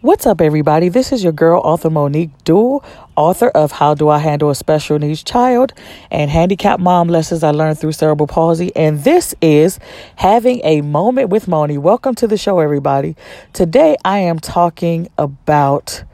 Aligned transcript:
What's 0.00 0.26
up, 0.26 0.40
everybody? 0.40 0.88
This 0.88 1.10
is 1.10 1.24
your 1.24 1.32
girl, 1.32 1.60
author 1.64 1.90
Monique 1.90 2.30
Duell, 2.44 2.84
author 3.16 3.48
of 3.48 3.72
How 3.72 3.94
Do 3.94 4.08
I 4.08 4.18
Handle 4.18 4.48
a 4.48 4.54
Special 4.54 4.96
Needs 4.96 5.24
Child 5.24 5.72
and 6.08 6.30
Handicapped 6.30 6.80
Mom 6.80 7.08
Lessons 7.08 7.42
I 7.42 7.50
Learned 7.50 7.80
Through 7.80 7.90
Cerebral 7.90 8.28
Palsy. 8.28 8.70
And 8.76 9.02
this 9.02 9.34
is 9.42 9.80
Having 10.14 10.60
a 10.62 10.82
Moment 10.82 11.30
with 11.30 11.48
Moni. 11.48 11.78
Welcome 11.78 12.14
to 12.14 12.28
the 12.28 12.36
show, 12.36 12.60
everybody. 12.60 13.16
Today, 13.52 13.96
I 14.04 14.20
am 14.20 14.38
talking 14.38 15.08
about 15.18 16.04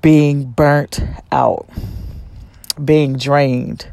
being 0.00 0.44
burnt 0.44 1.02
out, 1.30 1.68
being 2.82 3.18
drained, 3.18 3.92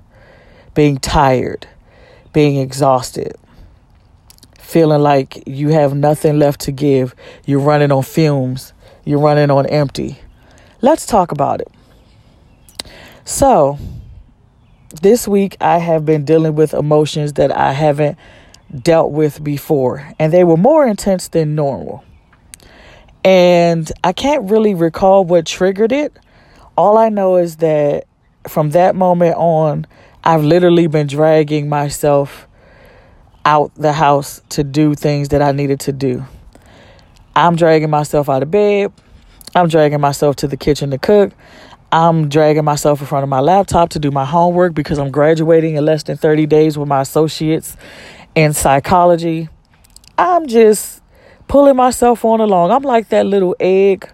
being 0.73 0.99
tired, 0.99 1.67
being 2.31 2.55
exhausted 2.55 3.35
feeling 4.69 5.01
like 5.01 5.43
you 5.47 5.69
have 5.69 5.95
nothing 5.95 6.37
left 6.37 6.61
to 6.61 6.71
give. 6.71 7.15
You're 7.45 7.59
running 7.59 7.91
on 7.91 8.03
fumes. 8.03 8.71
You're 9.03 9.19
running 9.19 9.49
on 9.49 9.65
empty. 9.65 10.19
Let's 10.81 11.07
talk 11.07 11.31
about 11.31 11.61
it. 11.61 11.71
So, 13.25 13.79
this 15.01 15.27
week 15.27 15.57
I 15.59 15.79
have 15.79 16.05
been 16.05 16.23
dealing 16.23 16.53
with 16.53 16.75
emotions 16.75 17.33
that 17.33 17.55
I 17.55 17.73
haven't 17.73 18.17
dealt 18.83 19.11
with 19.11 19.43
before, 19.43 20.07
and 20.19 20.31
they 20.31 20.43
were 20.43 20.57
more 20.57 20.85
intense 20.85 21.29
than 21.29 21.55
normal. 21.55 22.03
And 23.23 23.91
I 24.03 24.13
can't 24.13 24.51
really 24.51 24.75
recall 24.75 25.25
what 25.25 25.47
triggered 25.47 25.91
it. 25.91 26.15
All 26.77 26.97
I 26.97 27.09
know 27.09 27.37
is 27.37 27.57
that 27.57 28.05
from 28.47 28.69
that 28.71 28.95
moment 28.95 29.35
on, 29.35 29.87
I've 30.23 30.43
literally 30.43 30.85
been 30.85 31.07
dragging 31.07 31.69
myself 31.69 32.47
out 33.45 33.73
the 33.75 33.93
house 33.93 34.41
to 34.49 34.63
do 34.63 34.95
things 34.95 35.29
that 35.29 35.41
I 35.41 35.51
needed 35.51 35.79
to 35.81 35.91
do. 35.91 36.25
I'm 37.35 37.55
dragging 37.55 37.89
myself 37.89 38.29
out 38.29 38.43
of 38.43 38.51
bed. 38.51 38.91
I'm 39.55 39.67
dragging 39.67 40.01
myself 40.01 40.35
to 40.37 40.47
the 40.47 40.57
kitchen 40.57 40.91
to 40.91 40.97
cook. 40.97 41.31
I'm 41.91 42.29
dragging 42.29 42.63
myself 42.63 43.01
in 43.01 43.07
front 43.07 43.23
of 43.23 43.29
my 43.29 43.39
laptop 43.39 43.89
to 43.91 43.99
do 43.99 44.11
my 44.11 44.25
homework 44.25 44.75
because 44.75 44.99
I'm 44.99 45.09
graduating 45.09 45.75
in 45.75 45.85
less 45.85 46.03
than 46.03 46.17
30 46.17 46.45
days 46.45 46.77
with 46.77 46.87
my 46.87 47.01
associates 47.01 47.75
in 48.35 48.53
psychology. 48.53 49.49
I'm 50.17 50.47
just 50.47 51.01
pulling 51.47 51.75
myself 51.75 52.23
on 52.25 52.41
along. 52.41 52.71
I'm 52.71 52.83
like 52.83 53.09
that 53.09 53.25
little 53.25 53.55
egg 53.59 54.07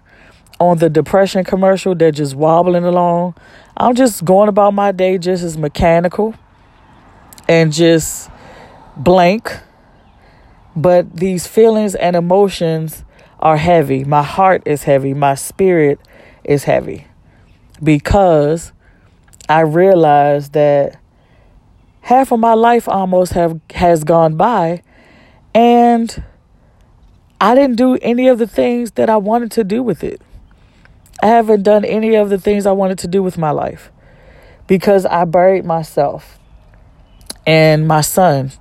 on 0.58 0.78
the 0.78 0.88
depression 0.88 1.44
commercial 1.44 1.94
that 1.96 2.12
just 2.12 2.34
wobbling 2.34 2.84
along. 2.84 3.34
I'm 3.76 3.94
just 3.94 4.24
going 4.24 4.48
about 4.48 4.72
my 4.72 4.90
day 4.90 5.18
just 5.18 5.42
as 5.42 5.58
mechanical 5.58 6.34
and 7.46 7.72
just 7.72 8.30
blank, 8.96 9.52
but 10.74 11.16
these 11.16 11.46
feelings 11.46 11.94
and 11.94 12.16
emotions 12.16 13.04
are 13.38 13.56
heavy. 13.56 14.04
My 14.04 14.22
heart 14.22 14.62
is 14.66 14.84
heavy. 14.84 15.14
My 15.14 15.34
spirit 15.34 16.00
is 16.44 16.64
heavy 16.64 17.06
because 17.82 18.72
I 19.48 19.60
realize 19.60 20.50
that 20.50 20.98
half 22.00 22.32
of 22.32 22.40
my 22.40 22.54
life 22.54 22.88
almost 22.88 23.32
have 23.32 23.60
has 23.74 24.04
gone 24.04 24.36
by 24.36 24.82
and 25.54 26.22
I 27.40 27.54
didn't 27.54 27.76
do 27.76 27.96
any 28.00 28.28
of 28.28 28.38
the 28.38 28.46
things 28.46 28.92
that 28.92 29.10
I 29.10 29.18
wanted 29.18 29.50
to 29.52 29.64
do 29.64 29.82
with 29.82 30.02
it. 30.02 30.22
I 31.22 31.26
haven't 31.26 31.62
done 31.62 31.84
any 31.84 32.14
of 32.14 32.30
the 32.30 32.38
things 32.38 32.66
I 32.66 32.72
wanted 32.72 32.98
to 33.00 33.08
do 33.08 33.22
with 33.22 33.36
my 33.36 33.50
life 33.50 33.90
because 34.66 35.04
I 35.06 35.24
buried 35.24 35.64
myself 35.64 36.38
and 37.46 37.86
my 37.86 38.00
son 38.00 38.52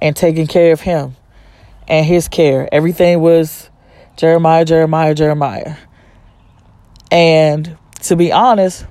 and 0.00 0.16
taking 0.16 0.46
care 0.46 0.72
of 0.72 0.80
him 0.80 1.16
and 1.88 2.06
his 2.06 2.28
care. 2.28 2.68
Everything 2.72 3.20
was 3.20 3.70
Jeremiah, 4.16 4.64
Jeremiah, 4.64 5.14
Jeremiah. 5.14 5.76
And 7.10 7.76
to 8.02 8.16
be 8.16 8.32
honest, 8.32 8.86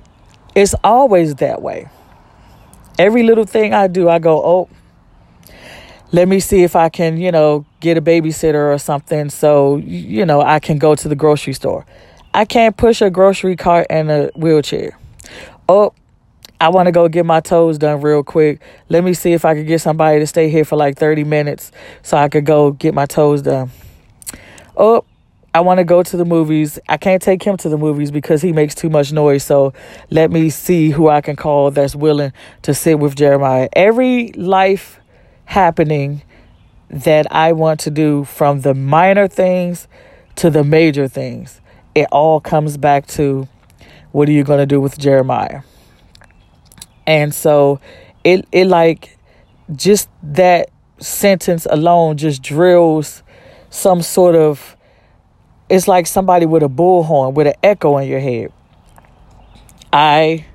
it's 0.54 0.74
always 0.84 1.36
that 1.36 1.62
way. 1.62 1.88
Every 2.98 3.22
little 3.24 3.44
thing 3.44 3.74
I 3.74 3.88
do, 3.88 4.08
I 4.08 4.18
go, 4.18 4.42
oh, 4.44 4.68
let 6.12 6.28
me 6.28 6.38
see 6.38 6.62
if 6.62 6.76
I 6.76 6.90
can, 6.90 7.16
you 7.16 7.32
know, 7.32 7.66
get 7.80 7.96
a 7.96 8.02
babysitter 8.02 8.72
or 8.72 8.78
something 8.78 9.30
so, 9.30 9.76
you 9.78 10.24
know, 10.24 10.40
I 10.40 10.60
can 10.60 10.78
go 10.78 10.94
to 10.94 11.08
the 11.08 11.16
grocery 11.16 11.54
store. 11.54 11.84
I 12.32 12.44
can't 12.44 12.76
push 12.76 13.02
a 13.02 13.10
grocery 13.10 13.56
cart 13.56 13.88
in 13.90 14.10
a 14.10 14.26
wheelchair. 14.36 14.96
Oh, 15.68 15.92
I 16.60 16.68
want 16.68 16.86
to 16.86 16.92
go 16.92 17.08
get 17.08 17.26
my 17.26 17.40
toes 17.40 17.78
done 17.78 18.00
real 18.00 18.22
quick. 18.22 18.60
Let 18.88 19.04
me 19.04 19.12
see 19.12 19.32
if 19.32 19.44
I 19.44 19.54
could 19.54 19.66
get 19.66 19.80
somebody 19.80 20.20
to 20.20 20.26
stay 20.26 20.48
here 20.48 20.64
for 20.64 20.76
like 20.76 20.96
30 20.96 21.24
minutes 21.24 21.72
so 22.02 22.16
I 22.16 22.28
could 22.28 22.46
go 22.46 22.70
get 22.70 22.94
my 22.94 23.06
toes 23.06 23.42
done. 23.42 23.70
Oh, 24.76 25.04
I 25.52 25.60
want 25.60 25.78
to 25.78 25.84
go 25.84 26.02
to 26.02 26.16
the 26.16 26.24
movies. 26.24 26.78
I 26.88 26.96
can't 26.96 27.22
take 27.22 27.42
him 27.42 27.56
to 27.58 27.68
the 27.68 27.78
movies 27.78 28.10
because 28.10 28.42
he 28.42 28.52
makes 28.52 28.74
too 28.74 28.90
much 28.90 29.12
noise. 29.12 29.44
So 29.44 29.72
let 30.10 30.30
me 30.30 30.50
see 30.50 30.90
who 30.90 31.08
I 31.08 31.20
can 31.20 31.36
call 31.36 31.70
that's 31.70 31.94
willing 31.94 32.32
to 32.62 32.74
sit 32.74 32.98
with 32.98 33.14
Jeremiah. 33.14 33.68
Every 33.72 34.32
life 34.32 34.98
happening 35.44 36.22
that 36.90 37.30
I 37.32 37.52
want 37.52 37.80
to 37.80 37.90
do, 37.90 38.24
from 38.24 38.62
the 38.62 38.74
minor 38.74 39.28
things 39.28 39.86
to 40.36 40.50
the 40.50 40.64
major 40.64 41.08
things, 41.08 41.60
it 41.94 42.06
all 42.10 42.40
comes 42.40 42.76
back 42.76 43.06
to 43.08 43.48
what 44.12 44.28
are 44.28 44.32
you 44.32 44.44
going 44.44 44.60
to 44.60 44.66
do 44.66 44.80
with 44.80 44.98
Jeremiah? 44.98 45.62
And 47.06 47.34
so 47.34 47.80
it 48.22 48.46
it 48.52 48.66
like 48.66 49.18
just 49.74 50.08
that 50.22 50.70
sentence 50.98 51.66
alone 51.70 52.16
just 52.16 52.42
drills 52.42 53.22
some 53.70 54.02
sort 54.02 54.34
of 54.34 54.76
it's 55.68 55.88
like 55.88 56.06
somebody 56.06 56.46
with 56.46 56.62
a 56.62 56.68
bullhorn 56.68 57.34
with 57.34 57.46
an 57.46 57.54
echo 57.62 57.98
in 57.98 58.08
your 58.08 58.20
head. 58.20 58.52
I 59.92 60.46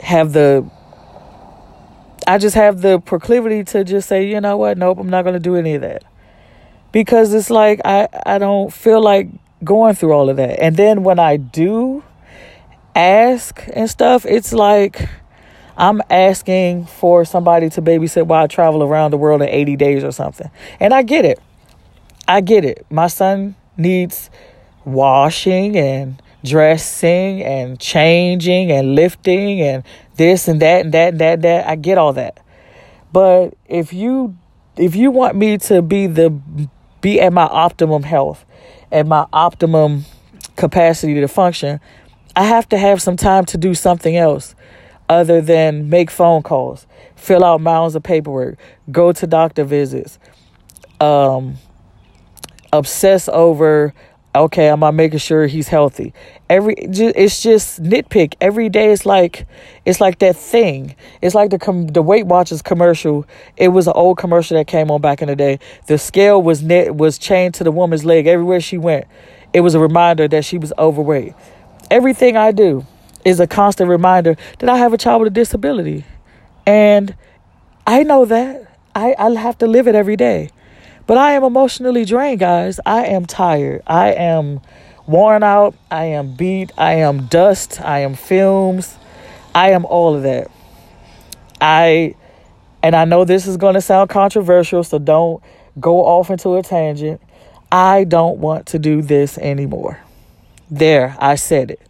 have 0.00 0.32
the 0.32 0.68
I 2.26 2.38
just 2.38 2.54
have 2.54 2.80
the 2.82 3.00
proclivity 3.00 3.64
to 3.64 3.82
just 3.84 4.08
say, 4.08 4.28
you 4.28 4.40
know 4.40 4.56
what, 4.56 4.78
nope, 4.78 4.98
I'm 4.98 5.10
not 5.10 5.24
gonna 5.24 5.40
do 5.40 5.56
any 5.56 5.74
of 5.74 5.82
that. 5.82 6.04
Because 6.92 7.32
it's 7.32 7.50
like 7.50 7.80
I, 7.84 8.08
I 8.26 8.38
don't 8.38 8.72
feel 8.72 9.02
like 9.02 9.28
going 9.64 9.94
through 9.94 10.12
all 10.12 10.28
of 10.28 10.36
that. 10.36 10.60
And 10.60 10.76
then 10.76 11.02
when 11.02 11.18
I 11.18 11.36
do 11.36 12.02
ask 12.94 13.64
and 13.72 13.88
stuff, 13.88 14.26
it's 14.26 14.52
like 14.52 15.08
I'm 15.76 16.02
asking 16.10 16.86
for 16.86 17.24
somebody 17.24 17.70
to 17.70 17.82
babysit 17.82 18.26
while 18.26 18.44
I 18.44 18.46
travel 18.46 18.82
around 18.82 19.12
the 19.12 19.16
world 19.16 19.42
in 19.42 19.48
80 19.48 19.76
days 19.76 20.04
or 20.04 20.12
something. 20.12 20.50
And 20.78 20.92
I 20.92 21.02
get 21.02 21.24
it. 21.24 21.40
I 22.28 22.40
get 22.40 22.64
it. 22.64 22.86
My 22.90 23.06
son 23.06 23.56
needs 23.76 24.30
washing 24.84 25.76
and 25.76 26.20
dressing 26.44 27.42
and 27.42 27.78
changing 27.78 28.70
and 28.72 28.94
lifting 28.94 29.60
and 29.60 29.84
this 30.16 30.48
and 30.48 30.60
that 30.62 30.84
and 30.84 30.94
that 30.94 31.08
and 31.08 31.20
that 31.20 31.32
and 31.34 31.42
that. 31.44 31.66
I 31.66 31.76
get 31.76 31.98
all 31.98 32.12
that. 32.14 32.40
But 33.12 33.54
if 33.66 33.92
you 33.92 34.36
if 34.76 34.94
you 34.94 35.10
want 35.10 35.36
me 35.36 35.58
to 35.58 35.82
be 35.82 36.06
the 36.06 36.30
be 37.00 37.20
at 37.20 37.32
my 37.32 37.46
optimum 37.46 38.02
health, 38.02 38.44
at 38.92 39.06
my 39.06 39.26
optimum 39.32 40.04
capacity 40.56 41.14
to 41.14 41.28
function, 41.28 41.80
I 42.36 42.44
have 42.44 42.68
to 42.70 42.78
have 42.78 43.02
some 43.02 43.16
time 43.16 43.44
to 43.46 43.58
do 43.58 43.74
something 43.74 44.16
else 44.16 44.54
other 45.08 45.40
than 45.40 45.88
make 45.88 46.10
phone 46.10 46.42
calls, 46.42 46.86
fill 47.16 47.44
out 47.44 47.60
mounds 47.60 47.94
of 47.94 48.02
paperwork, 48.02 48.58
go 48.90 49.12
to 49.12 49.26
doctor 49.26 49.64
visits, 49.64 50.18
um, 51.00 51.56
obsess 52.72 53.28
over 53.28 53.92
okay, 54.34 54.68
am 54.68 54.84
I 54.84 54.90
making 54.90 55.18
sure 55.18 55.46
he's 55.46 55.68
healthy? 55.68 56.14
Every 56.48 56.74
it's 56.74 57.42
just 57.42 57.82
nitpick. 57.82 58.34
Every 58.40 58.68
day 58.68 58.92
it's 58.92 59.04
like 59.06 59.46
it's 59.84 60.00
like 60.00 60.18
that 60.20 60.36
thing. 60.36 60.94
It's 61.20 61.34
like 61.34 61.50
the 61.50 61.58
com- 61.58 61.88
the 61.88 62.02
Weight 62.02 62.26
Watchers 62.26 62.62
commercial. 62.62 63.26
It 63.56 63.68
was 63.68 63.86
an 63.86 63.94
old 63.96 64.18
commercial 64.18 64.56
that 64.56 64.66
came 64.66 64.90
on 64.90 65.00
back 65.00 65.22
in 65.22 65.28
the 65.28 65.36
day. 65.36 65.58
The 65.86 65.98
scale 65.98 66.40
was 66.40 66.62
net 66.62 66.94
was 66.94 67.18
chained 67.18 67.54
to 67.54 67.64
the 67.64 67.72
woman's 67.72 68.04
leg 68.04 68.26
everywhere 68.26 68.60
she 68.60 68.78
went. 68.78 69.06
It 69.52 69.60
was 69.60 69.74
a 69.74 69.80
reminder 69.80 70.28
that 70.28 70.44
she 70.44 70.58
was 70.58 70.72
overweight. 70.78 71.34
Everything 71.90 72.36
I 72.36 72.52
do 72.52 72.86
is 73.24 73.40
a 73.40 73.46
constant 73.46 73.90
reminder 73.90 74.36
that 74.60 74.68
I 74.68 74.76
have 74.78 74.92
a 74.92 74.98
child 74.98 75.22
with 75.22 75.32
a 75.32 75.34
disability. 75.34 76.04
And 76.66 77.14
I 77.86 78.02
know 78.04 78.24
that. 78.24 78.78
I, 78.94 79.14
I 79.18 79.30
have 79.30 79.58
to 79.58 79.66
live 79.66 79.88
it 79.88 79.94
every 79.94 80.16
day. 80.16 80.50
But 81.06 81.18
I 81.18 81.32
am 81.32 81.42
emotionally 81.42 82.04
drained, 82.04 82.40
guys. 82.40 82.78
I 82.86 83.06
am 83.06 83.26
tired. 83.26 83.82
I 83.86 84.12
am 84.12 84.60
worn 85.06 85.42
out. 85.42 85.74
I 85.90 86.04
am 86.04 86.36
beat. 86.36 86.70
I 86.78 86.94
am 86.94 87.26
dust. 87.26 87.80
I 87.80 88.00
am 88.00 88.14
fumes. 88.14 88.96
I 89.54 89.70
am 89.70 89.84
all 89.84 90.14
of 90.14 90.22
that. 90.22 90.50
I, 91.60 92.14
and 92.82 92.94
I 92.94 93.04
know 93.04 93.24
this 93.24 93.46
is 93.46 93.56
going 93.56 93.74
to 93.74 93.80
sound 93.80 94.10
controversial, 94.10 94.84
so 94.84 94.98
don't 94.98 95.42
go 95.80 96.06
off 96.06 96.30
into 96.30 96.54
a 96.54 96.62
tangent. 96.62 97.20
I 97.72 98.04
don't 98.04 98.38
want 98.38 98.66
to 98.66 98.78
do 98.78 99.02
this 99.02 99.36
anymore. 99.38 99.98
There, 100.70 101.16
I 101.18 101.34
said 101.34 101.72
it. 101.72 101.80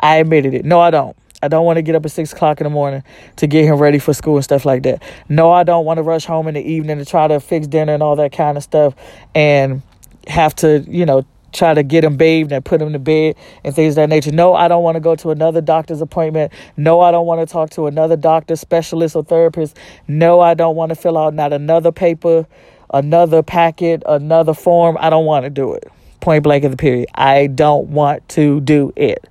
I 0.00 0.16
admitted 0.16 0.54
it. 0.54 0.64
No, 0.64 0.80
I 0.80 0.90
don't. 0.90 1.16
I 1.42 1.48
don't 1.48 1.66
want 1.66 1.76
to 1.76 1.82
get 1.82 1.96
up 1.96 2.04
at 2.04 2.12
six 2.12 2.32
o'clock 2.32 2.60
in 2.60 2.64
the 2.64 2.70
morning 2.70 3.02
to 3.36 3.46
get 3.46 3.64
him 3.64 3.76
ready 3.76 3.98
for 3.98 4.14
school 4.14 4.36
and 4.36 4.44
stuff 4.44 4.64
like 4.64 4.84
that. 4.84 5.02
No, 5.28 5.50
I 5.50 5.64
don't 5.64 5.84
want 5.84 5.98
to 5.98 6.02
rush 6.02 6.24
home 6.24 6.46
in 6.46 6.54
the 6.54 6.62
evening 6.62 6.98
to 6.98 7.04
try 7.04 7.26
to 7.26 7.40
fix 7.40 7.66
dinner 7.66 7.92
and 7.92 8.02
all 8.02 8.16
that 8.16 8.32
kind 8.32 8.56
of 8.56 8.62
stuff 8.62 8.94
and 9.34 9.82
have 10.28 10.54
to, 10.56 10.84
you 10.88 11.04
know, 11.04 11.26
try 11.52 11.74
to 11.74 11.82
get 11.82 12.04
him 12.04 12.16
bathed 12.16 12.52
and 12.52 12.64
put 12.64 12.80
him 12.80 12.92
to 12.92 12.98
bed 12.98 13.36
and 13.64 13.74
things 13.74 13.92
of 13.92 13.96
that 13.96 14.08
nature. 14.08 14.32
No, 14.32 14.54
I 14.54 14.68
don't 14.68 14.82
want 14.82 14.94
to 14.94 15.00
go 15.00 15.16
to 15.16 15.30
another 15.30 15.60
doctor's 15.60 16.00
appointment. 16.00 16.52
No, 16.76 17.00
I 17.00 17.10
don't 17.10 17.26
want 17.26 17.46
to 17.46 17.52
talk 17.52 17.70
to 17.70 17.86
another 17.86 18.16
doctor, 18.16 18.56
specialist, 18.56 19.16
or 19.16 19.24
therapist. 19.24 19.76
No, 20.08 20.40
I 20.40 20.54
don't 20.54 20.76
want 20.76 20.90
to 20.90 20.94
fill 20.94 21.18
out 21.18 21.34
not 21.34 21.52
another 21.52 21.92
paper, 21.92 22.46
another 22.94 23.42
packet, 23.42 24.02
another 24.06 24.54
form. 24.54 24.96
I 25.00 25.10
don't 25.10 25.26
want 25.26 25.44
to 25.44 25.50
do 25.50 25.74
it. 25.74 25.90
Point 26.22 26.44
blank 26.44 26.64
in 26.64 26.70
the 26.70 26.76
period. 26.76 27.08
I 27.14 27.48
don't 27.48 27.88
want 27.88 28.26
to 28.30 28.60
do 28.60 28.92
it. 28.96 29.28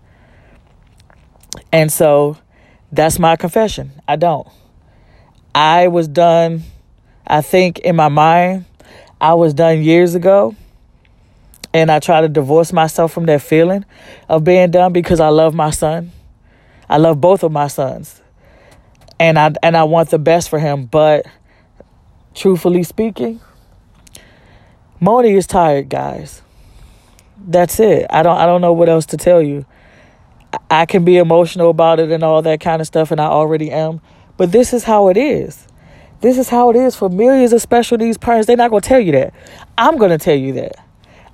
And 1.72 1.92
so 1.92 2.38
that's 2.92 3.18
my 3.18 3.38
confession. 3.38 3.94
I 4.08 4.18
don't. 4.18 4.48
I 5.56 5.88
was 5.88 6.08
done, 6.08 6.64
I 7.26 7.42
think 7.42 7.80
in 7.80 7.96
my 7.96 8.10
mind, 8.10 8.66
I 9.22 9.36
was 9.36 9.54
done 9.54 9.82
years 9.82 10.16
ago 10.16 10.56
and 11.74 11.90
I 11.90 12.00
try 12.00 12.20
to 12.20 12.28
divorce 12.28 12.74
myself 12.74 13.14
from 13.14 13.26
that 13.28 13.42
feeling 13.42 13.86
of 14.28 14.44
being 14.44 14.70
done 14.72 14.92
because 14.92 15.22
I 15.22 15.30
love 15.30 15.54
my 15.54 15.70
son. 15.70 16.12
I 16.90 16.98
love 16.98 17.22
both 17.22 17.44
of 17.44 17.54
my 17.54 17.68
sons. 17.68 18.22
And 19.18 19.40
I 19.40 19.54
and 19.64 19.78
I 19.78 19.84
want 19.86 20.10
the 20.10 20.20
best 20.20 20.50
for 20.50 20.60
him, 20.60 20.88
but 20.88 21.26
truthfully 22.34 22.84
speaking, 22.84 23.40
Moni 25.00 25.32
is 25.32 25.48
tired, 25.48 25.88
guys. 25.88 26.42
That's 27.48 27.80
it. 27.80 28.06
I 28.10 28.24
don't 28.24 28.38
I 28.38 28.46
don't 28.46 28.62
know 28.62 28.74
what 28.74 28.90
else 28.90 29.06
to 29.08 29.18
tell 29.18 29.42
you. 29.42 29.66
I 30.70 30.86
can 30.86 31.06
be 31.06 31.18
emotional 31.18 31.70
about 31.70 32.00
it 32.00 32.12
and 32.12 32.24
all 32.24 32.42
that 32.42 32.60
kind 32.60 32.82
of 32.82 32.88
stuff 32.88 33.12
and 33.12 33.20
I 33.20 33.26
already 33.26 33.72
am, 33.72 34.02
but 34.38 34.52
this 34.52 34.74
is 34.74 34.84
how 34.84 35.08
it 35.10 35.18
is. 35.18 35.68
This 36.22 36.38
is 36.38 36.50
how 36.50 36.70
it 36.70 36.76
is 36.76 36.96
for 36.96 37.10
millions 37.10 37.52
of 37.52 37.62
special 37.62 37.98
needs 37.98 38.18
parents. 38.18 38.46
They're 38.46 38.56
not 38.56 38.70
going 38.70 38.82
to 38.82 38.88
tell 38.88 39.00
you 39.00 39.12
that. 39.14 39.34
I'm 39.78 39.98
going 39.98 40.12
to 40.12 40.20
tell 40.20 40.36
you 40.36 40.54
that. 40.54 40.74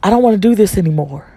I 0.02 0.10
don't 0.10 0.24
want 0.24 0.36
to 0.36 0.40
do 0.40 0.56
this 0.56 0.78
anymore. 0.78 1.30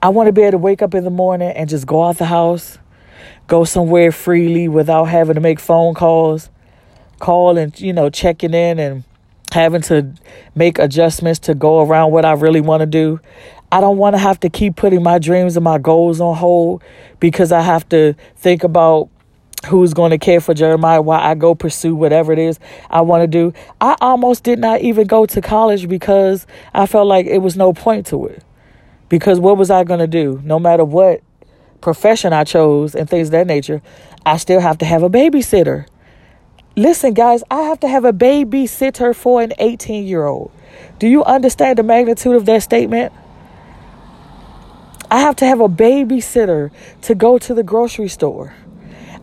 I 0.00 0.10
want 0.10 0.28
to 0.28 0.32
be 0.32 0.42
able 0.42 0.52
to 0.52 0.58
wake 0.58 0.82
up 0.82 0.94
in 0.94 1.04
the 1.04 1.10
morning 1.10 1.50
and 1.50 1.68
just 1.68 1.86
go 1.86 2.04
out 2.04 2.18
the 2.18 2.26
house, 2.26 2.78
go 3.48 3.64
somewhere 3.64 4.12
freely 4.12 4.68
without 4.68 5.04
having 5.06 5.34
to 5.34 5.40
make 5.40 5.58
phone 5.58 5.94
calls, 5.94 6.50
call 7.18 7.58
and, 7.58 7.78
you 7.80 7.92
know, 7.92 8.08
checking 8.08 8.54
in 8.54 8.78
and 8.78 9.04
having 9.52 9.82
to 9.82 10.12
make 10.54 10.78
adjustments 10.78 11.38
to 11.40 11.54
go 11.54 11.80
around 11.82 12.12
what 12.12 12.24
I 12.24 12.32
really 12.32 12.60
want 12.60 12.80
to 12.80 12.86
do. 12.86 13.20
I 13.70 13.80
don't 13.80 13.96
want 13.96 14.14
to 14.14 14.18
have 14.18 14.40
to 14.40 14.50
keep 14.50 14.76
putting 14.76 15.02
my 15.02 15.18
dreams 15.18 15.56
and 15.56 15.64
my 15.64 15.78
goals 15.78 16.20
on 16.20 16.36
hold 16.36 16.82
because 17.20 17.52
I 17.52 17.62
have 17.62 17.88
to 17.90 18.14
think 18.36 18.64
about 18.64 19.08
who's 19.66 19.94
going 19.94 20.10
to 20.10 20.18
care 20.18 20.40
for 20.40 20.54
Jeremiah 20.54 21.00
while 21.00 21.20
I 21.20 21.34
go 21.34 21.54
pursue 21.54 21.94
whatever 21.94 22.32
it 22.32 22.38
is 22.38 22.58
I 22.90 23.00
want 23.02 23.22
to 23.22 23.26
do. 23.26 23.52
I 23.80 23.96
almost 24.00 24.42
did 24.44 24.58
not 24.58 24.80
even 24.80 25.06
go 25.06 25.24
to 25.26 25.40
college 25.40 25.88
because 25.88 26.46
I 26.74 26.86
felt 26.86 27.06
like 27.06 27.26
it 27.26 27.38
was 27.38 27.56
no 27.56 27.72
point 27.72 28.06
to 28.06 28.26
it. 28.26 28.42
Because 29.08 29.38
what 29.38 29.56
was 29.56 29.70
I 29.70 29.84
going 29.84 30.00
to 30.00 30.06
do? 30.06 30.40
No 30.44 30.58
matter 30.58 30.84
what 30.84 31.22
profession 31.80 32.32
I 32.32 32.44
chose 32.44 32.94
and 32.94 33.08
things 33.08 33.28
of 33.28 33.32
that 33.32 33.46
nature, 33.46 33.82
I 34.24 34.36
still 34.36 34.60
have 34.60 34.78
to 34.78 34.84
have 34.84 35.02
a 35.02 35.10
babysitter. 35.10 35.86
Listen, 36.74 37.12
guys, 37.12 37.42
I 37.50 37.62
have 37.64 37.80
to 37.80 37.88
have 37.88 38.06
a 38.06 38.14
babysitter 38.14 39.14
for 39.14 39.42
an 39.42 39.52
18 39.58 40.06
year 40.06 40.24
old. 40.24 40.50
Do 40.98 41.06
you 41.06 41.22
understand 41.22 41.76
the 41.76 41.82
magnitude 41.82 42.34
of 42.34 42.46
that 42.46 42.62
statement? 42.62 43.12
I 45.10 45.20
have 45.20 45.36
to 45.36 45.46
have 45.46 45.60
a 45.60 45.68
babysitter 45.68 46.70
to 47.02 47.14
go 47.14 47.36
to 47.36 47.52
the 47.52 47.62
grocery 47.62 48.08
store. 48.08 48.54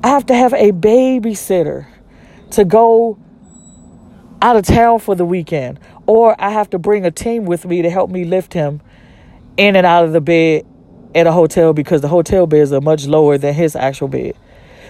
I 0.04 0.10
have 0.10 0.28
to 0.28 0.36
have 0.36 0.54
a 0.54 0.72
babysitter 0.72 1.88
to 2.52 2.66
go 2.66 3.18
out 4.44 4.56
of 4.56 4.66
town 4.66 5.00
for 5.00 5.16
the 5.16 5.26
weekend, 5.26 5.80
or 6.06 6.40
I 6.40 6.52
have 6.52 6.70
to 6.70 6.78
bring 6.78 7.04
a 7.04 7.12
team 7.12 7.46
with 7.46 7.66
me 7.66 7.82
to 7.82 7.90
help 7.90 8.12
me 8.12 8.26
lift 8.26 8.54
him 8.54 8.80
in 9.58 9.76
and 9.76 9.88
out 9.88 10.06
of 10.06 10.14
the 10.14 10.22
bed 10.22 10.68
at 11.16 11.26
a 11.26 11.32
hotel 11.32 11.74
because 11.74 12.02
the 12.02 12.10
hotel 12.10 12.46
beds 12.46 12.72
are 12.72 12.80
much 12.80 13.08
lower 13.08 13.40
than 13.40 13.56
his 13.56 13.76
actual 13.76 14.08
bed. 14.08 14.38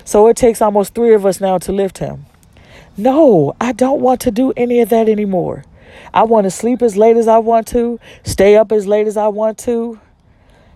So 0.04 0.28
it 0.28 0.36
takes 0.36 0.62
almost 0.62 0.94
three 0.94 1.14
of 1.14 1.26
us 1.26 1.40
now 1.40 1.58
to 1.60 1.72
lift 1.72 2.00
him. 2.00 2.26
No, 2.98 3.56
I 3.62 3.72
don't 3.72 4.02
want 4.02 4.22
to 4.22 4.32
do 4.32 4.54
any 4.58 4.82
of 4.82 4.90
that 4.90 5.08
anymore. 5.08 5.64
I 6.14 6.24
want 6.24 6.46
to 6.46 6.52
sleep 6.52 6.82
as 6.82 6.98
late 6.98 7.18
as 7.18 7.28
I 7.28 7.38
want 7.38 7.68
to, 7.68 8.00
stay 8.24 8.56
up 8.56 8.72
as 8.72 8.88
late 8.88 9.08
as 9.08 9.18
I 9.18 9.28
want 9.28 9.58
to, 9.60 10.00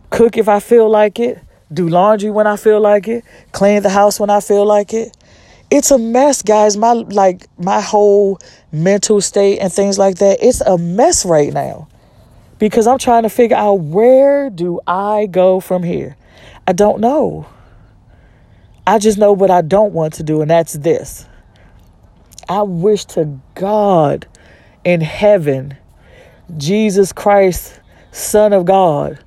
cook 0.10 0.38
if 0.38 0.48
I 0.48 0.60
feel 0.60 0.90
like 0.90 1.20
it, 1.20 1.40
do 1.74 1.88
laundry 1.88 2.30
when 2.30 2.48
I 2.48 2.56
feel 2.56 2.80
like 2.80 3.08
it, 3.08 3.24
clean 3.52 3.82
the 3.82 3.90
house 3.90 4.20
when 4.20 4.30
I 4.30 4.40
feel 4.40 4.66
like 4.66 4.94
it. 4.94 5.16
It's 5.72 5.90
a 5.90 5.98
mess, 5.98 6.44
guys. 6.44 6.78
My 6.78 6.92
like 6.92 7.48
my 7.58 7.82
whole 7.82 8.38
mental 8.72 9.22
state 9.22 9.58
and 9.58 9.74
things 9.74 9.98
like 9.98 10.18
that. 10.18 10.38
It's 10.40 10.62
a 10.62 10.78
mess 10.78 11.26
right 11.26 11.52
now. 11.52 11.88
Because 12.60 12.86
I'm 12.86 13.00
trying 13.00 13.24
to 13.24 13.30
figure 13.30 13.58
out 13.58 13.80
where 13.80 14.52
do 14.52 14.80
I 14.86 15.26
go 15.26 15.60
from 15.60 15.82
here? 15.82 16.16
I 16.68 16.74
don't 16.74 17.00
know. 17.00 17.48
I 18.86 19.00
just 19.00 19.18
know 19.18 19.34
what 19.34 19.50
I 19.50 19.62
don't 19.62 19.94
want 19.94 20.14
to 20.16 20.24
do 20.24 20.42
and 20.42 20.52
that's 20.52 20.74
this. 20.74 21.26
I 22.50 22.62
wish 22.64 23.06
to 23.06 23.40
God 23.56 24.28
in 24.84 25.02
heaven 25.02 25.78
Jesus 26.58 27.14
Christ, 27.14 27.80
Son 28.12 28.54
of 28.54 28.66
God, 28.66 29.24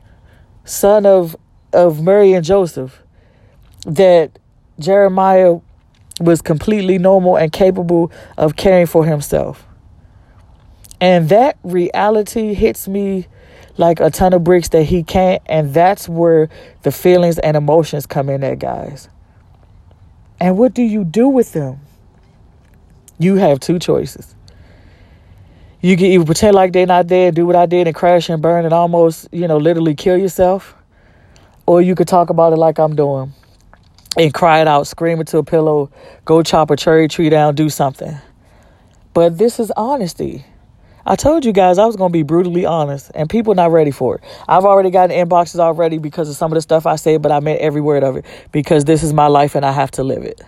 Son 0.65 1.07
of 1.07 1.37
of 1.73 2.03
Mary 2.03 2.33
and 2.33 2.45
Joseph 2.45 3.03
that 3.87 4.39
Jeremiah 4.79 5.57
was 6.21 6.41
completely 6.41 6.99
normal 6.99 7.37
and 7.37 7.53
capable 7.53 8.11
of 8.37 8.57
caring 8.57 8.87
for 8.87 9.05
himself. 9.05 9.67
And 11.01 11.29
that 11.29 11.59
reality 11.63 12.55
hits 12.55 12.89
me 12.89 13.27
like 13.77 14.01
a 14.01 14.11
ton 14.11 14.33
of 14.33 14.43
bricks 14.43 14.71
that 14.71 14.85
he 14.85 15.03
can't. 15.03 15.43
And 15.47 15.75
that's 15.75 16.09
where 16.09 16.49
the 16.83 16.91
feelings 16.91 17.39
and 17.39 17.57
emotions 17.57 18.07
come 18.07 18.31
in 18.31 18.43
at, 18.43 18.59
guys. 18.59 19.09
And 20.41 20.57
what 20.57 20.75
do 20.75 20.83
you 20.83 21.05
do 21.05 21.29
with 21.29 21.53
them? 21.53 21.81
You 23.19 23.37
have 23.37 23.61
two 23.61 23.79
choices. 23.79 24.35
You 25.81 25.97
can 25.97 26.07
either 26.07 26.25
pretend 26.25 26.55
like 26.55 26.73
they're 26.73 26.87
not 26.87 27.09
there, 27.09 27.31
do 27.31 27.47
what 27.47 27.57
I 27.57 27.67
did, 27.67 27.87
and 27.87 27.95
crash 27.95 28.29
and 28.29 28.43
burn 28.43 28.65
and 28.65 28.75
almost, 28.75 29.29
you 29.33 29.47
know, 29.47 29.57
literally 29.57 29.95
kill 29.95 30.17
yourself. 30.17 30.75
Or 31.67 31.81
you 31.83 31.95
could 31.95 32.09
talk 32.09 32.31
about 32.31 32.53
it 32.53 32.57
like 32.57 32.79
I'm 32.79 32.97
doing 32.97 33.33
and 34.17 34.33
cry 34.33 34.61
it 34.61 34.69
out, 34.69 34.87
scream 34.87 35.21
it 35.21 35.27
to 35.29 35.39
a 35.39 35.45
pillow, 35.45 35.91
go 36.25 36.43
chop 36.43 36.71
a 36.71 36.77
cherry 36.77 37.09
tree 37.09 37.29
down, 37.29 37.55
do 37.55 37.69
something. 37.69 38.17
But 39.15 39.39
this 39.39 39.61
is 39.61 39.71
honesty. 39.77 40.45
I 41.05 41.15
told 41.15 41.45
you 41.45 41.53
guys 41.53 41.79
I 41.79 41.87
was 41.87 41.95
going 41.95 42.11
to 42.11 42.13
be 42.13 42.25
brutally 42.25 42.67
honest, 42.67 43.13
and 43.15 43.31
people 43.31 43.55
not 43.55 43.71
ready 43.71 43.93
for 43.93 44.17
it. 44.17 44.25
I've 44.49 44.65
already 44.65 44.91
gotten 44.91 45.17
inboxes 45.17 45.61
already 45.61 45.99
because 45.99 46.29
of 46.29 46.35
some 46.35 46.51
of 46.51 46.57
the 46.57 46.61
stuff 46.61 46.85
I 46.85 46.97
said, 46.97 47.23
but 47.23 47.31
I 47.31 47.39
meant 47.39 47.61
every 47.61 47.81
word 47.81 48.03
of 48.03 48.17
it 48.17 48.25
because 48.51 48.85
this 48.85 49.05
is 49.05 49.13
my 49.13 49.29
life 49.29 49.55
and 49.55 49.65
I 49.65 49.71
have 49.71 49.93
to 49.93 50.03
live 50.03 50.25
it. 50.25 50.41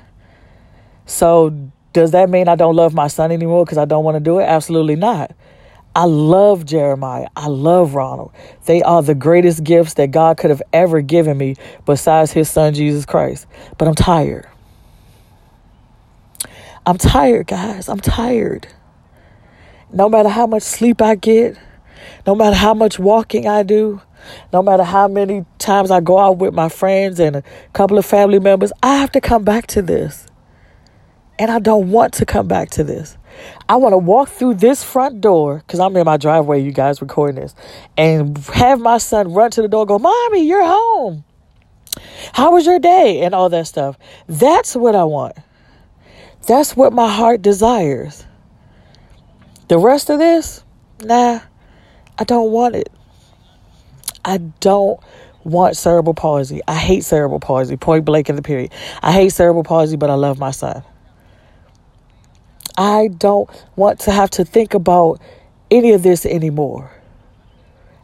So, 1.06 1.70
does 1.92 2.10
that 2.12 2.28
mean 2.28 2.48
I 2.48 2.56
don't 2.56 2.76
love 2.76 2.94
my 2.94 3.08
son 3.08 3.32
anymore 3.32 3.64
because 3.64 3.78
I 3.78 3.84
don't 3.84 4.04
want 4.04 4.16
to 4.16 4.20
do 4.20 4.38
it? 4.38 4.44
Absolutely 4.44 4.96
not. 4.96 5.32
I 5.96 6.04
love 6.04 6.64
Jeremiah. 6.64 7.28
I 7.34 7.48
love 7.48 7.94
Ronald. 7.94 8.32
They 8.66 8.82
are 8.82 9.02
the 9.02 9.14
greatest 9.14 9.64
gifts 9.64 9.94
that 9.94 10.10
God 10.10 10.36
could 10.36 10.50
have 10.50 10.62
ever 10.72 11.00
given 11.00 11.36
me 11.36 11.56
besides 11.86 12.30
his 12.30 12.48
son, 12.48 12.74
Jesus 12.74 13.04
Christ. 13.04 13.46
But 13.78 13.88
I'm 13.88 13.94
tired. 13.94 14.46
I'm 16.86 16.98
tired, 16.98 17.48
guys. 17.48 17.88
I'm 17.88 18.00
tired. 18.00 18.68
No 19.92 20.08
matter 20.08 20.28
how 20.28 20.46
much 20.46 20.62
sleep 20.62 21.02
I 21.02 21.16
get, 21.16 21.58
no 22.26 22.34
matter 22.34 22.56
how 22.56 22.74
much 22.74 22.98
walking 22.98 23.48
I 23.48 23.62
do, 23.62 24.00
no 24.52 24.62
matter 24.62 24.84
how 24.84 25.08
many 25.08 25.46
times 25.58 25.90
I 25.90 26.00
go 26.00 26.18
out 26.18 26.38
with 26.38 26.54
my 26.54 26.68
friends 26.68 27.18
and 27.18 27.36
a 27.36 27.42
couple 27.72 27.98
of 27.98 28.06
family 28.06 28.38
members, 28.38 28.72
I 28.82 28.96
have 28.96 29.10
to 29.12 29.20
come 29.20 29.44
back 29.44 29.66
to 29.68 29.82
this. 29.82 30.26
And 31.38 31.50
I 31.50 31.60
don't 31.60 31.90
want 31.90 32.14
to 32.14 32.26
come 32.26 32.48
back 32.48 32.70
to 32.70 32.84
this. 32.84 33.16
I 33.68 33.76
want 33.76 33.92
to 33.92 33.98
walk 33.98 34.28
through 34.28 34.54
this 34.54 34.82
front 34.82 35.20
door 35.20 35.58
because 35.58 35.78
I'm 35.78 35.96
in 35.96 36.04
my 36.04 36.16
driveway, 36.16 36.62
you 36.62 36.72
guys 36.72 37.00
recording 37.00 37.40
this, 37.40 37.54
and 37.96 38.36
have 38.38 38.80
my 38.80 38.98
son 38.98 39.32
run 39.32 39.50
to 39.52 39.62
the 39.62 39.68
door, 39.68 39.86
go, 39.86 39.98
Mommy, 39.98 40.46
you're 40.46 40.64
home. 40.64 41.24
How 42.32 42.52
was 42.52 42.66
your 42.66 42.78
day? 42.78 43.22
And 43.22 43.34
all 43.34 43.48
that 43.50 43.66
stuff. 43.66 43.98
That's 44.26 44.74
what 44.74 44.94
I 44.94 45.04
want. 45.04 45.36
That's 46.46 46.76
what 46.76 46.92
my 46.92 47.08
heart 47.08 47.42
desires. 47.42 48.24
The 49.68 49.78
rest 49.78 50.08
of 50.08 50.18
this, 50.18 50.64
nah, 51.04 51.40
I 52.18 52.24
don't 52.24 52.50
want 52.50 52.74
it. 52.74 52.90
I 54.24 54.38
don't 54.38 54.98
want 55.44 55.76
cerebral 55.76 56.14
palsy. 56.14 56.60
I 56.66 56.74
hate 56.74 57.04
cerebral 57.04 57.40
palsy, 57.40 57.76
point 57.76 58.04
blank 58.04 58.28
in 58.28 58.36
the 58.36 58.42
period. 58.42 58.72
I 59.02 59.12
hate 59.12 59.30
cerebral 59.30 59.64
palsy, 59.64 59.96
but 59.96 60.10
I 60.10 60.14
love 60.14 60.38
my 60.38 60.50
son. 60.50 60.82
I 62.78 63.08
don't 63.08 63.50
want 63.74 63.98
to 64.00 64.12
have 64.12 64.30
to 64.30 64.44
think 64.44 64.72
about 64.72 65.20
any 65.68 65.92
of 65.92 66.04
this 66.04 66.24
anymore. 66.24 66.92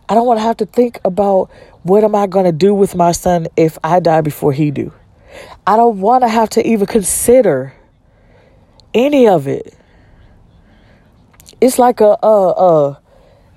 I 0.09 0.15
don't 0.15 0.27
want 0.27 0.39
to 0.39 0.43
have 0.43 0.57
to 0.59 0.67
think 0.67 0.99
about 1.05 1.49
what 1.85 2.03
am 2.03 2.17
I 2.17 2.27
going 2.27 2.45
to 2.45 2.53
do 2.53 2.75
with 2.75 2.97
my 2.97 3.13
son 3.13 3.47
if 3.57 3.79
I 3.85 4.01
die 4.01 4.21
before 4.21 4.53
he 4.53 4.73
do. 4.73 4.93
I 5.65 5.77
don't 5.77 6.01
want 6.01 6.23
to 6.25 6.29
have 6.29 6.51
to 6.51 6.67
even 6.67 6.87
consider 6.87 7.73
any 8.93 9.29
of 9.29 9.47
it. 9.47 9.75
It's 11.61 11.79
like 11.79 12.01
a 12.01 12.19
uh 12.23 12.51
uh 12.51 12.97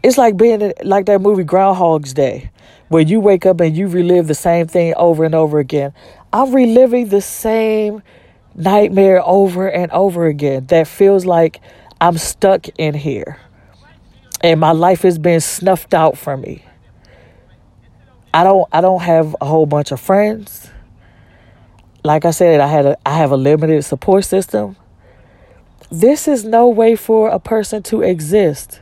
it's 0.04 0.18
like 0.18 0.38
being 0.38 0.72
like 0.84 1.08
that 1.08 1.20
movie 1.20 1.44
Groundhog's 1.44 2.14
Day, 2.14 2.52
where 2.90 3.02
you 3.02 3.20
wake 3.20 3.46
up 3.46 3.60
and 3.60 3.76
you 3.76 3.88
relive 3.88 4.28
the 4.28 4.36
same 4.36 4.68
thing 4.68 4.94
over 4.96 5.26
and 5.26 5.36
over 5.36 5.60
again. 5.60 5.94
I'm 6.32 6.54
reliving 6.54 7.10
the 7.10 7.22
same 7.22 8.04
nightmare 8.58 9.22
over 9.24 9.70
and 9.70 9.92
over 9.92 10.26
again 10.26 10.66
that 10.68 10.88
feels 10.88 11.26
like 11.26 11.62
I'm 12.02 12.18
stuck 12.18 12.68
in 12.78 12.94
here 12.94 13.40
and 14.42 14.60
my 14.60 14.72
life 14.72 15.06
is 15.06 15.18
being 15.18 15.40
snuffed 15.40 15.94
out 15.94 16.18
from 16.18 16.42
me. 16.42 16.64
I 18.34 18.44
don't 18.44 18.68
I 18.72 18.82
don't 18.82 19.02
have 19.02 19.36
a 19.42 19.46
whole 19.46 19.66
bunch 19.66 19.92
of 19.92 20.00
friends. 20.00 20.70
Like 22.04 22.26
I 22.26 22.32
said, 22.32 22.60
I 22.60 22.68
had 22.68 22.86
a 22.86 22.98
I 23.06 23.18
have 23.18 23.32
a 23.32 23.38
limited 23.38 23.84
support 23.84 24.26
system. 24.26 24.76
This 25.90 26.28
is 26.28 26.44
no 26.44 26.68
way 26.68 26.96
for 26.96 27.30
a 27.30 27.40
person 27.40 27.82
to 27.84 28.02
exist. 28.02 28.82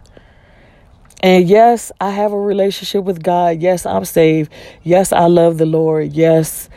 And 1.23 1.47
yes, 1.47 1.91
I 2.01 2.11
have 2.11 2.33
a 2.33 2.39
relationship 2.39 3.03
with 3.03 3.23
God. 3.23 3.61
Yes, 3.61 3.85
I'm 3.85 4.05
saved. 4.05 4.51
Yes, 4.83 5.11
I 5.11 5.25
love 5.25 5.57
the 5.57 5.65
Lord. 5.65 6.13
Yes, 6.13 6.69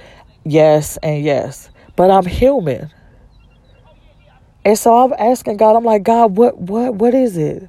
yes, 0.45 0.97
and 1.03 1.25
yes. 1.25 1.71
But 1.99 2.13
I'm 2.13 2.27
human. 2.27 2.93
And 4.65 4.79
so 4.79 4.97
I'm 4.97 5.13
asking 5.19 5.57
God, 5.57 5.75
I'm 5.75 5.83
like, 5.83 6.05
God, 6.05 6.37
what 6.37 6.57
what 6.57 6.95
what 6.95 7.13
is 7.13 7.37
it? 7.37 7.69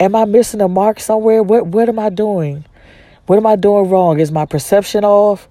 Am 0.00 0.16
I 0.16 0.24
missing 0.24 0.60
a 0.60 0.66
mark 0.66 0.98
somewhere? 0.98 1.44
What 1.44 1.68
what 1.68 1.88
am 1.88 2.00
I 2.00 2.10
doing? 2.10 2.64
What 3.26 3.36
am 3.36 3.46
I 3.46 3.54
doing 3.54 3.88
wrong? 3.88 4.18
Is 4.18 4.32
my 4.32 4.46
perception 4.46 5.04
off? 5.04 5.48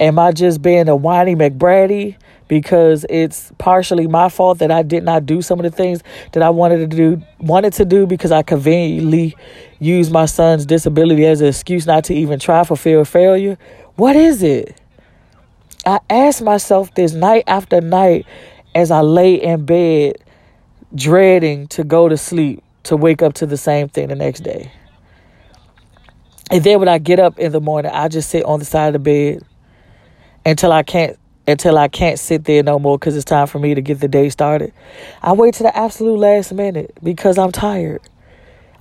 Am 0.00 0.18
I 0.18 0.32
just 0.32 0.60
being 0.60 0.88
a 0.88 0.96
whiny 0.96 1.36
McBrady 1.36 2.16
because 2.48 3.06
it's 3.08 3.52
partially 3.58 4.08
my 4.08 4.28
fault 4.28 4.58
that 4.58 4.72
I 4.72 4.82
did 4.82 5.04
not 5.04 5.24
do 5.24 5.40
some 5.40 5.60
of 5.60 5.62
the 5.62 5.70
things 5.70 6.02
that 6.32 6.42
I 6.42 6.50
wanted 6.50 6.90
to 6.90 6.96
do 6.96 7.22
wanted 7.38 7.74
to 7.74 7.84
do 7.84 8.08
because 8.08 8.32
I 8.32 8.42
conveniently 8.42 9.36
used 9.78 10.10
my 10.10 10.26
son's 10.26 10.66
disability 10.66 11.24
as 11.24 11.42
an 11.42 11.46
excuse 11.46 11.86
not 11.86 12.02
to 12.06 12.14
even 12.14 12.40
try 12.40 12.64
for 12.64 12.76
fear 12.76 12.98
of 12.98 13.08
failure? 13.08 13.56
What 13.94 14.16
is 14.16 14.42
it? 14.42 14.76
I 15.86 16.00
ask 16.10 16.42
myself 16.42 16.92
this 16.94 17.12
night 17.12 17.44
after 17.46 17.80
night 17.80 18.26
as 18.74 18.90
I 18.90 19.02
lay 19.02 19.40
in 19.40 19.64
bed 19.64 20.16
dreading 20.94 21.68
to 21.68 21.84
go 21.84 22.08
to 22.08 22.16
sleep 22.16 22.62
to 22.84 22.96
wake 22.96 23.22
up 23.22 23.34
to 23.34 23.46
the 23.46 23.56
same 23.56 23.88
thing 23.88 24.08
the 24.08 24.16
next 24.16 24.40
day. 24.40 24.72
And 26.50 26.62
then 26.64 26.80
when 26.80 26.88
I 26.88 26.98
get 26.98 27.20
up 27.20 27.38
in 27.38 27.52
the 27.52 27.60
morning, 27.60 27.92
I 27.94 28.08
just 28.08 28.30
sit 28.30 28.44
on 28.44 28.58
the 28.58 28.64
side 28.64 28.88
of 28.88 28.92
the 28.94 28.98
bed 28.98 29.42
until 30.44 30.72
I 30.72 30.82
can't 30.82 31.16
until 31.48 31.78
I 31.78 31.86
can't 31.86 32.18
sit 32.18 32.44
there 32.44 32.64
no 32.64 32.80
more 32.80 32.98
because 32.98 33.14
it's 33.14 33.24
time 33.24 33.46
for 33.46 33.60
me 33.60 33.74
to 33.74 33.80
get 33.80 34.00
the 34.00 34.08
day 34.08 34.28
started. 34.30 34.72
I 35.22 35.32
wait 35.32 35.54
to 35.54 35.62
the 35.62 35.76
absolute 35.76 36.18
last 36.18 36.52
minute 36.52 36.98
because 37.00 37.38
I'm 37.38 37.52
tired. 37.52 38.02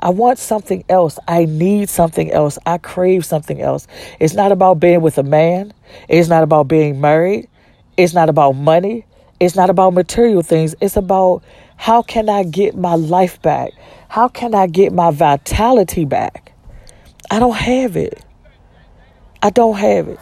I 0.05 0.09
want 0.09 0.37
something 0.37 0.83
else. 0.87 1.17
I 1.27 1.45
need 1.45 1.89
something 1.89 2.31
else. 2.31 2.59
I 2.63 2.77
crave 2.77 3.25
something 3.25 3.59
else. 3.59 3.87
It's 4.19 4.35
not 4.35 4.51
about 4.51 4.79
being 4.79 5.01
with 5.01 5.17
a 5.17 5.23
man. 5.23 5.73
It's 6.07 6.29
not 6.29 6.43
about 6.43 6.67
being 6.67 7.01
married. 7.01 7.49
It's 7.97 8.13
not 8.13 8.29
about 8.29 8.51
money. 8.51 9.07
It's 9.39 9.55
not 9.55 9.71
about 9.71 9.95
material 9.95 10.43
things. 10.43 10.75
It's 10.79 10.95
about 10.95 11.43
how 11.75 12.03
can 12.03 12.29
I 12.29 12.43
get 12.43 12.75
my 12.75 12.93
life 12.93 13.41
back? 13.41 13.71
How 14.07 14.27
can 14.27 14.53
I 14.53 14.67
get 14.67 14.93
my 14.93 15.09
vitality 15.09 16.05
back? 16.05 16.53
I 17.31 17.39
don't 17.39 17.55
have 17.55 17.97
it. 17.97 18.23
I 19.41 19.49
don't 19.49 19.77
have 19.77 20.07
it. 20.07 20.19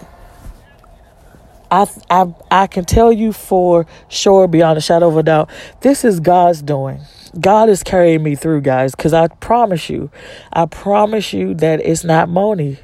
I, 1.70 1.90
I, 2.10 2.34
I 2.50 2.68
can 2.68 2.86
tell 2.86 3.12
you 3.12 3.34
for 3.34 3.86
sure, 4.08 4.48
beyond 4.48 4.78
a 4.78 4.82
shadow 4.82 5.10
of 5.10 5.18
a 5.18 5.24
doubt, 5.24 5.50
this 5.82 6.06
is 6.06 6.22
God's 6.22 6.62
doing. 6.62 7.02
God 7.40 7.70
is 7.70 7.84
carrying 7.84 8.24
me 8.24 8.36
through, 8.36 8.62
guys, 8.62 8.94
because 8.96 9.14
I 9.14 9.28
promise 9.28 9.90
you, 9.90 10.12
I 10.52 10.66
promise 10.66 11.34
you 11.34 11.54
that 11.56 11.82
it's 11.82 12.04
not 12.04 12.30
Moni. 12.30 12.80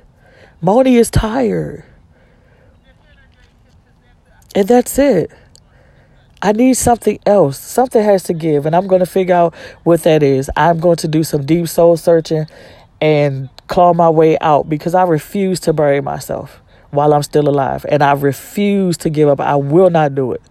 Moni 0.62 0.96
is 0.96 1.10
tired. 1.12 1.86
And 4.56 4.68
that's 4.68 4.98
it. 4.98 5.32
I 6.41 6.53
need 6.53 6.75
something 6.75 7.20
else. 7.25 7.60
Something 7.60 8.03
has 8.03 8.24
to 8.24 8.34
give, 8.34 8.65
and 8.65 8.75
I'm 8.75 8.88
going 8.88 9.00
to 9.00 9.06
figure 9.06 9.36
out 9.36 9.53
what 9.84 10.03
that 10.03 10.24
is. 10.24 10.50
I'm 10.56 10.79
going 10.79 10.96
to 10.98 11.08
do 11.08 11.24
some 11.24 11.46
deep 11.46 11.68
soul 11.68 11.98
searching 11.98 12.48
and 13.01 13.50
claw 13.68 13.94
my 13.94 14.10
way 14.10 14.38
out 14.39 14.70
because 14.70 14.96
I 14.96 15.03
refuse 15.03 15.60
to 15.62 15.74
bury 15.74 16.01
myself 16.01 16.62
while 16.91 17.13
I'm 17.13 17.24
still 17.24 17.48
alive, 17.48 17.86
and 17.89 18.01
I 18.01 18.13
refuse 18.13 18.98
to 18.98 19.10
give 19.10 19.29
up. 19.29 19.39
I 19.39 19.56
will 19.56 19.89
not 19.89 20.15
do 20.15 20.32
it. 20.32 20.41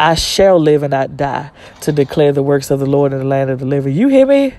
I 0.00 0.14
shall 0.14 0.58
live 0.58 0.82
and 0.82 0.92
not 0.92 1.18
die 1.18 1.50
to 1.82 1.92
declare 1.92 2.32
the 2.32 2.42
works 2.42 2.70
of 2.70 2.80
the 2.80 2.86
Lord 2.86 3.12
in 3.12 3.18
the 3.18 3.24
land 3.26 3.50
of 3.50 3.58
the 3.58 3.66
living. 3.66 3.94
You 3.94 4.08
hear 4.08 4.24
me? 4.24 4.54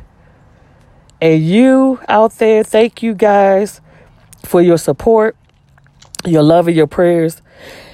And 1.20 1.44
you 1.44 2.00
out 2.08 2.34
there, 2.34 2.64
thank 2.64 3.02
you 3.02 3.16
guys 3.16 3.82
for 4.46 4.62
your 4.62 4.78
support, 4.78 5.36
your 6.26 6.44
love, 6.44 6.68
and 6.68 6.78
your 6.78 6.86
prayers. 6.86 7.42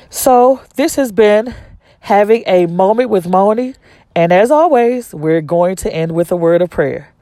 So, 0.10 0.62
this 0.76 0.96
has 0.96 1.14
been 1.14 1.56
having 2.02 2.44
a 2.48 2.66
moment 2.66 3.10
with 3.10 3.28
Moni. 3.28 3.76
And 4.14 4.34
as 4.34 4.52
always, 4.52 5.14
we're 5.14 5.42
going 5.42 5.78
to 5.78 5.94
end 5.94 6.12
with 6.12 6.34
a 6.34 6.36
word 6.36 6.62
of 6.62 6.70
prayer. 6.70 7.14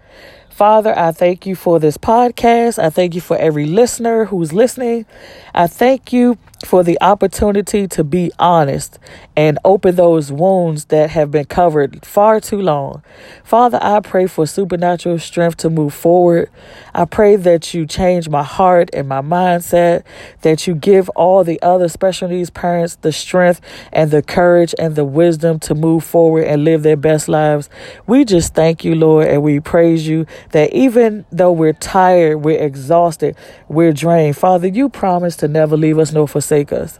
Father, 0.49 0.97
I 0.97 1.11
thank 1.11 1.45
you 1.45 1.55
for 1.55 1.79
this 1.79 1.97
podcast. 1.97 2.81
I 2.81 2.89
thank 2.89 3.13
you 3.13 3.21
for 3.21 3.37
every 3.37 3.65
listener 3.65 4.25
who's 4.25 4.53
listening. 4.53 5.05
I 5.53 5.67
thank 5.67 6.13
you 6.13 6.37
for 6.63 6.83
the 6.83 6.97
opportunity 7.01 7.87
to 7.87 8.03
be 8.03 8.31
honest 8.39 8.97
and 9.35 9.59
open 9.65 9.95
those 9.95 10.31
wounds 10.31 10.85
that 10.85 11.09
have 11.09 11.31
been 11.31 11.45
covered 11.45 12.05
far 12.05 12.39
too 12.39 12.61
long. 12.61 13.03
Father, 13.43 13.77
I 13.81 13.99
pray 13.99 14.27
for 14.27 14.45
supernatural 14.45 15.19
strength 15.19 15.57
to 15.57 15.69
move 15.69 15.93
forward. 15.93 16.49
I 16.93 17.05
pray 17.05 17.35
that 17.35 17.73
you 17.73 17.85
change 17.85 18.29
my 18.29 18.43
heart 18.43 18.89
and 18.93 19.07
my 19.07 19.21
mindset, 19.21 20.03
that 20.41 20.65
you 20.65 20.75
give 20.75 21.09
all 21.09 21.43
the 21.43 21.61
other 21.61 21.89
special 21.89 22.29
needs 22.29 22.49
parents 22.49 22.95
the 22.95 23.11
strength 23.11 23.59
and 23.91 24.11
the 24.11 24.21
courage 24.21 24.73
and 24.79 24.95
the 24.95 25.05
wisdom 25.05 25.59
to 25.59 25.75
move 25.75 26.03
forward 26.03 26.45
and 26.45 26.63
live 26.63 26.83
their 26.83 26.95
best 26.95 27.27
lives. 27.27 27.69
We 28.07 28.23
just 28.23 28.53
thank 28.53 28.85
you, 28.85 28.95
Lord, 28.95 29.27
and 29.27 29.43
we 29.43 29.59
praise 29.59 30.07
you 30.07 30.25
that 30.51 30.71
even 30.73 31.25
though 31.31 31.51
we're 31.51 31.73
tired, 31.73 32.37
we're 32.37 32.61
exhausted, 32.61 33.35
we're 33.67 33.93
drained, 33.93 34.37
Father, 34.37 34.67
you 34.67 34.87
promise 34.89 35.35
to 35.37 35.47
never 35.47 35.75
leave 35.75 35.99
us 35.99 36.13
nor 36.13 36.27
forsake 36.27 36.44
us. 36.51 36.99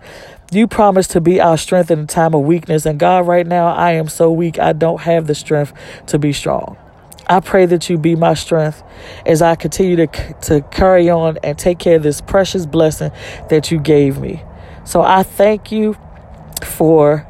You 0.51 0.67
promise 0.67 1.07
to 1.09 1.21
be 1.21 1.41
our 1.41 1.57
strength 1.57 1.89
in 1.91 1.99
a 1.99 2.05
time 2.05 2.33
of 2.33 2.41
weakness. 2.41 2.85
And 2.85 2.99
God, 2.99 3.27
right 3.27 3.45
now, 3.45 3.67
I 3.67 3.93
am 3.93 4.07
so 4.07 4.31
weak, 4.31 4.59
I 4.59 4.73
don't 4.73 5.01
have 5.01 5.27
the 5.27 5.35
strength 5.35 5.73
to 6.07 6.19
be 6.19 6.33
strong. 6.33 6.77
I 7.27 7.39
pray 7.39 7.65
that 7.65 7.89
you 7.89 7.97
be 7.97 8.15
my 8.15 8.35
strength 8.35 8.83
as 9.25 9.41
I 9.41 9.55
continue 9.55 9.95
to, 9.95 10.07
to 10.41 10.61
carry 10.71 11.09
on 11.09 11.39
and 11.43 11.57
take 11.57 11.79
care 11.79 11.95
of 11.95 12.03
this 12.03 12.21
precious 12.21 12.65
blessing 12.65 13.11
that 13.49 13.71
you 13.71 13.79
gave 13.79 14.19
me. 14.19 14.43
So 14.83 15.01
I 15.01 15.23
thank 15.23 15.71
you 15.71 15.97
for 16.63 17.27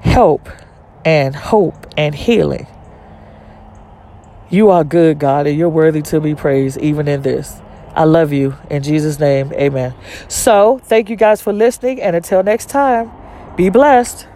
help 0.00 0.48
and 1.04 1.34
hope 1.34 1.86
and 1.96 2.14
healing. 2.14 2.66
You 4.50 4.70
are 4.70 4.84
good, 4.84 5.18
God, 5.18 5.46
and 5.46 5.56
you're 5.56 5.68
worthy 5.68 6.02
to 6.02 6.20
be 6.20 6.34
praised 6.34 6.78
even 6.78 7.08
in 7.08 7.22
this. 7.22 7.62
I 7.94 8.04
love 8.04 8.32
you. 8.32 8.56
In 8.70 8.82
Jesus' 8.82 9.18
name, 9.18 9.52
amen. 9.52 9.94
So, 10.28 10.80
thank 10.84 11.10
you 11.10 11.16
guys 11.16 11.42
for 11.42 11.52
listening, 11.52 12.00
and 12.00 12.14
until 12.14 12.42
next 12.42 12.68
time, 12.68 13.10
be 13.56 13.68
blessed. 13.68 14.26